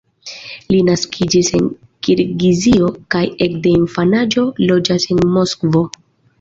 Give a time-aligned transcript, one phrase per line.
[0.75, 1.67] Li naskiĝis en
[2.07, 5.89] Kirgizio, kaj ekde infanaĝo loĝas en Moskvo.